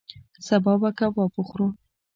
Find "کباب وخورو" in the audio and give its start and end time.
0.99-1.67